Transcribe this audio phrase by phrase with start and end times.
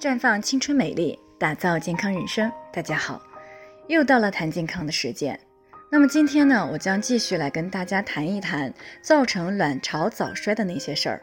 [0.00, 2.48] 绽放青春美丽，打造健康人生。
[2.72, 3.20] 大家好，
[3.88, 5.36] 又到了谈健康的时间。
[5.90, 8.72] 那么今天呢，我将继续来跟大家谈一谈
[9.02, 11.20] 造成卵巢早衰的那些事儿。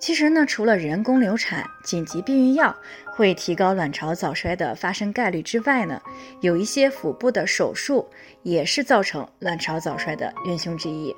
[0.00, 2.76] 其实呢，除了人工流产、紧急避孕药
[3.06, 6.02] 会提高卵巢早衰的发生概率之外呢，
[6.40, 8.04] 有一些腹部的手术
[8.42, 11.14] 也是造成卵巢早衰的元凶之一。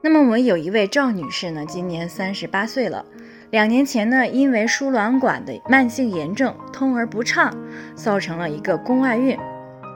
[0.00, 3.04] 那么我们有一位赵女士呢，今年三十八岁了。
[3.50, 7.52] 两年前呢，因为输卵管的慢性炎症通而不畅，
[7.96, 9.36] 造成了一个宫外孕，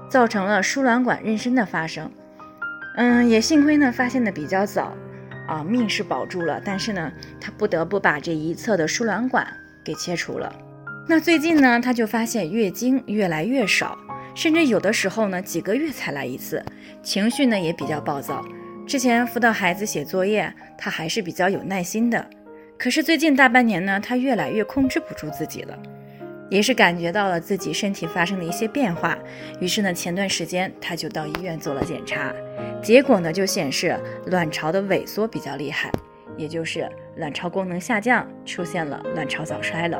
[0.08, 2.10] 造成了输卵管妊娠的发生。
[2.96, 4.92] 嗯，也幸亏呢发现的比较早，
[5.46, 6.60] 啊，命是保住了。
[6.64, 9.46] 但是呢，她不得不把这一侧的输卵管
[9.84, 10.52] 给切除了。
[11.06, 13.96] 那最近呢，她就发现月经越来越少，
[14.34, 16.64] 甚至有的时候呢几个月才来一次，
[17.04, 18.44] 情绪呢也比较暴躁。
[18.84, 22.26] 之前辅导孩子写作业，她还是比较有耐心的。
[22.84, 25.78] 可是最近大半年呢，她越来越控制不住自己了，
[26.50, 29.16] 也是感觉到了自己身体发生的一些变化。
[29.58, 32.30] 于是呢，前段时间她就到医院做了检查，
[32.82, 35.90] 结果呢就显示卵巢的萎缩比较厉害，
[36.36, 39.98] 也就是卵巢功能下降，出现了卵巢早衰了。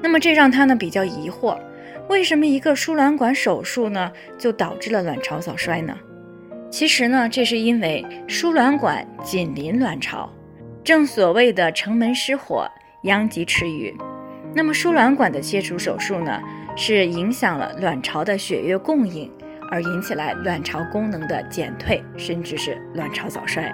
[0.00, 1.58] 那么这让她呢比较疑惑，
[2.08, 5.98] 为什么一个输卵管手术呢就导致了卵巢早衰呢？
[6.70, 10.32] 其实呢，这是因为输卵管紧邻卵巢。
[10.88, 12.66] 正所谓的城门失火，
[13.02, 13.94] 殃及池鱼。
[14.54, 16.40] 那么输卵管的切除手术呢，
[16.74, 19.30] 是影响了卵巢的血液供应，
[19.70, 23.70] 而引起来卵巢功能的减退，甚至是卵巢早衰。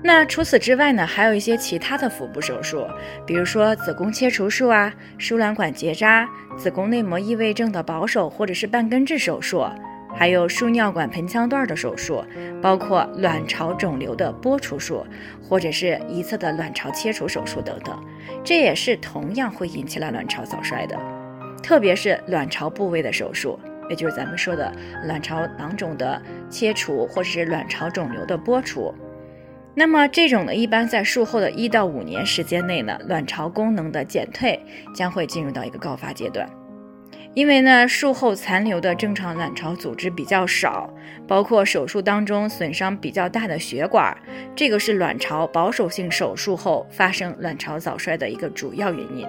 [0.00, 2.86] 那除此之外呢，还有一些其他的腹部手术，
[3.26, 9.66] 比如说子宫切除术啊、输卵管结扎、子宫内膜异位症的保守或者是半根治手术。
[10.14, 12.22] 还有输尿管盆腔段的手术，
[12.60, 15.04] 包括卵巢肿瘤的剥除术，
[15.42, 17.98] 或者是一侧的卵巢切除手术等等，
[18.44, 20.98] 这也是同样会引起了卵巢早衰的。
[21.62, 24.72] 特别是卵巢部位的手术，也就是咱们说的
[25.04, 26.20] 卵巢囊肿的
[26.50, 28.94] 切除，或者是卵巢肿瘤的剥除。
[29.74, 34.60] 那么这种呢，一般在术后的一到五年时间内呢，卵巢功能的减退
[34.94, 36.46] 将会进入到一个高发阶段。
[37.34, 40.92] 因为呢，术后残留的正常卵巢组织比较少，
[41.26, 44.14] 包括手术当中损伤比较大的血管，
[44.54, 49.26] 这个是卵巢保守性手术后发生卵巢早衰的一个主要原因。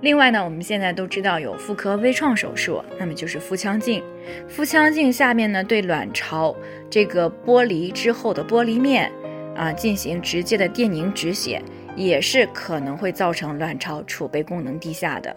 [0.00, 4.02] 另外呢，我们现在都知道有妇科微创手术，那么就是腹腔镜。
[4.48, 6.56] 腹腔镜下面呢，对卵巢
[6.88, 9.12] 这个剥离之后的剥离面
[9.54, 11.62] 啊进行直接的电凝止血，
[11.94, 15.34] 也是可能会造成卵巢储备功能低下的。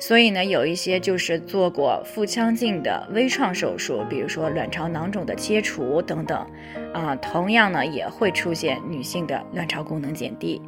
[0.00, 6.46] 所以呢，有一些就是做过腹腔镜的微创手术，比如说卵巢囊肿的切除等等，
[6.94, 10.62] 啊，同样呢也会出现女性的卵巢功能减低。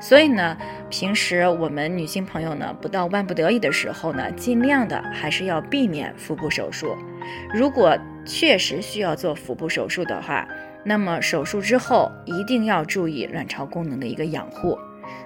[0.00, 0.56] 所以呢，
[0.88, 6.96] 平时我们女性朋友呢，不到万不得已的时候呢，尽量的还是要避免腹部手术。
[7.52, 10.48] 如果确实需要做腹部手术的话，
[10.84, 14.78] 那么手术之后一定要注意卵巢功能的一个养护。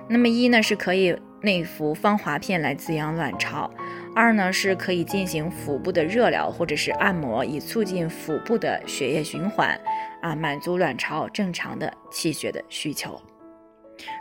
[0.09, 1.15] 那么一呢是可以。
[1.43, 3.69] 内服芳华片来滋养卵巢，
[4.15, 9.79] 二呢是可以进行腹部的热疗或者是按摩，以促进腹部的血液循环，
[10.21, 13.21] 啊，满足卵巢正常的气血的需求。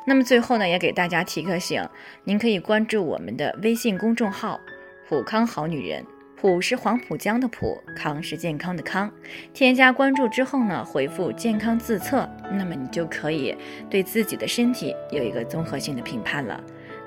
[0.05, 1.87] 那么最后呢，也给大家提个醒，
[2.23, 4.59] 您可以关注我们的微信公众号
[5.07, 6.03] “普康好女人”，
[6.35, 9.11] 普是黄浦江的浦，康是健康的康。
[9.53, 13.55] 添加关注之后呢，回复“健康自测”，那么你就可以
[13.89, 16.59] 对自己的身体有一个综合性的评判了。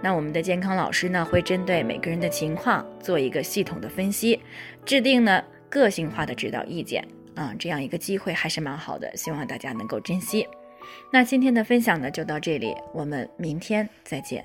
[0.04, 4.38] 那我们的健康老师呢，会针对每个人的情况做一个系统的分析，
[4.84, 7.02] 制定呢个性化的指导意见
[7.34, 10.46] 啊，这样一个机会还是蛮好的，希望大家能够珍惜。
[11.10, 14.44] 那今天的分享呢就到这里，我们明天再见。